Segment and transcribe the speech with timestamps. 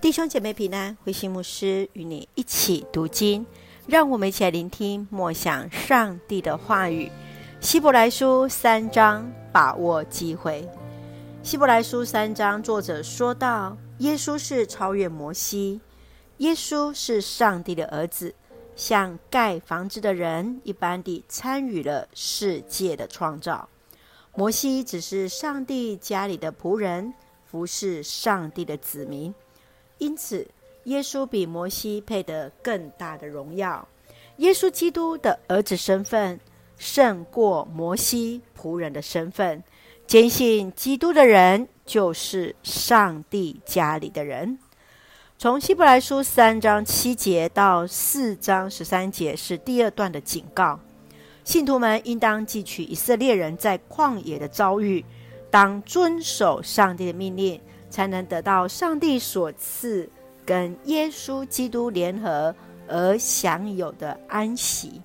[0.00, 3.44] 弟兄姐妹平安，慧馨牧师与你一起读经，
[3.86, 7.12] 让我们一起来聆听默想上帝的话语。
[7.60, 10.66] 希伯来书三章，把握机会。
[11.42, 15.82] 希伯来书三章，作者说道：耶稣是超越摩西，
[16.38, 18.34] 耶稣是上帝的儿子，
[18.74, 23.68] 像盖房子的人一般地参与了世界的创造。
[24.34, 27.12] 摩西只是上帝家里的仆人，
[27.44, 29.34] 服侍上帝的子民。
[30.00, 30.48] 因此，
[30.84, 33.86] 耶稣比摩西配得更大的荣耀。
[34.38, 36.40] 耶稣基督的儿子身份
[36.78, 39.62] 胜过摩西仆人的身份。
[40.06, 44.58] 坚信基督的人就是上帝家里的人。
[45.38, 50.80] 从希伯来书三章七节到四章十三节是第二段的警告：
[51.44, 55.04] 信徒们应当记取以色列人在旷野的遭遇，
[55.50, 57.60] 当遵守上帝的命令。
[57.90, 60.08] 才能得到上帝所赐
[60.46, 62.54] 跟耶稣基督联合
[62.88, 65.02] 而享有的安息。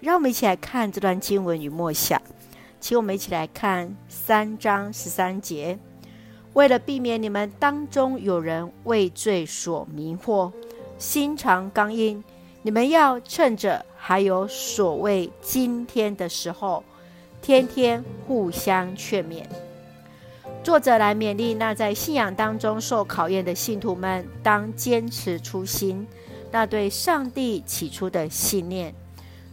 [0.00, 2.20] 让我们一起来看这段经文与默想，
[2.80, 5.78] 请我们一起来看三章十三节。
[6.54, 10.50] 为了避免你们当中有人为罪所迷惑，
[10.98, 12.24] 心肠刚硬，
[12.62, 16.82] 你们要趁着还有所谓今天的时候，
[17.40, 19.44] 天天互相劝勉。
[20.62, 26.06] 作者来勉励那在信仰当中受考验的信徒们，当坚持初心，
[26.50, 28.94] 那对上帝起初的信念。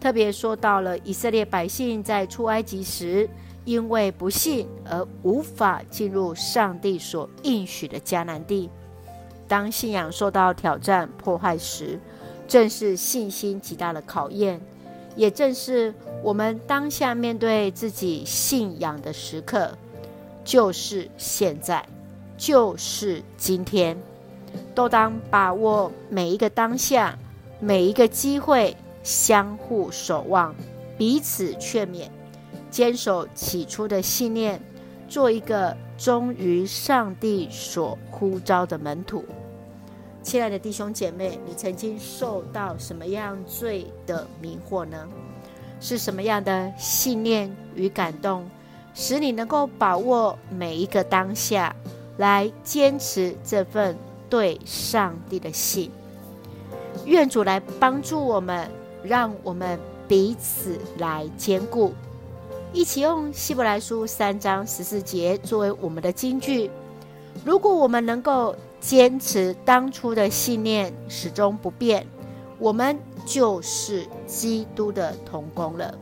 [0.00, 3.28] 特别说到了以色列百姓在出埃及时，
[3.66, 8.70] 因为不信而无法进入上帝所应许的迦南地。
[9.46, 12.00] 当信仰受到挑战破坏时，
[12.48, 14.58] 正是信心极大的考验，
[15.16, 19.76] 也正是我们当下面对自己信仰的时刻。
[20.44, 21.84] 就是现在，
[22.36, 23.96] 就是今天，
[24.74, 27.18] 都当把握每一个当下，
[27.58, 30.54] 每一个机会，相互守望，
[30.98, 32.08] 彼此劝勉，
[32.70, 34.60] 坚守起初的信念，
[35.08, 39.24] 做一个忠于上帝所呼召的门徒。
[40.22, 45.08] 亲爱的弟兄姐妹，你曾经受到什么样罪的迷惑呢？
[45.80, 48.48] 是什么样的信念与感动？
[48.94, 51.74] 使你能够把握每一个当下，
[52.16, 53.96] 来坚持这份
[54.30, 55.90] 对上帝的信。
[57.04, 58.70] 愿主来帮助我们，
[59.02, 61.92] 让我们彼此来坚固。
[62.72, 66.70] 一起用希伯来书三章十四节作为我们的金句。
[67.44, 72.06] 如果我们能够坚持当初的信念，始终不变，
[72.58, 75.92] 我们就是基督的同工了。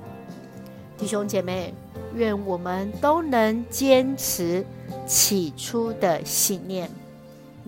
[0.98, 1.74] 弟兄姐妹。
[2.14, 4.64] 愿我们都能坚持
[5.06, 6.90] 起初的信念，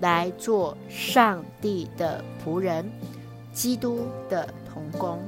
[0.00, 2.90] 来做上帝的仆人，
[3.52, 5.18] 基督的童工。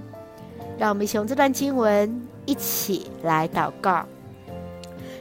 [0.79, 4.07] 让我们一起用这段经文一起来祷告。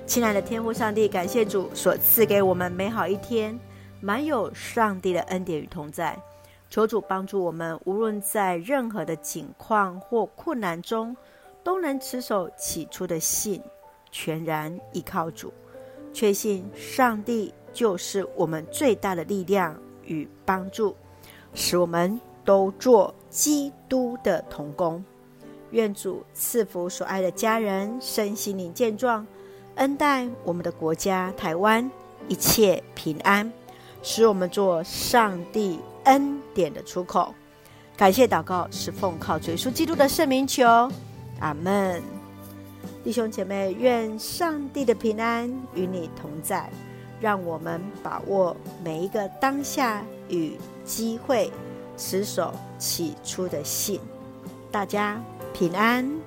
[0.06, 3.60] 亲爱的天父上帝，感谢主所赐给我们美好一天，
[4.02, 6.18] 满有上帝的恩典与同在。
[6.70, 11.16] 求主帮助我们，无论在任何的境况或困难中，
[11.64, 13.62] 都能持守起初的信。
[14.18, 15.52] 全然依靠主，
[16.14, 20.96] 确信上帝就是我们最大的力量与帮助，
[21.54, 25.04] 使我们都做基督的同工。
[25.72, 29.28] 愿主赐福所爱的家人身心灵健壮，
[29.76, 31.92] 恩待我们的国家台湾
[32.30, 33.52] 一切平安，
[34.02, 37.36] 使我们做上帝恩典的出口。
[37.98, 40.66] 感谢祷告是奉靠主耶稣基督的圣名求，
[41.42, 42.15] 阿门。
[43.04, 46.70] 弟兄姐妹，愿上帝的平安与你同在。
[47.22, 51.50] 让我们把握每一个当下与机会，
[51.96, 54.00] 持守起初的信。
[54.70, 55.22] 大家
[55.54, 56.25] 平安。